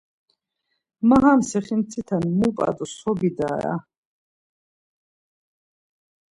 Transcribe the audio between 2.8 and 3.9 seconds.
so bidare aaa…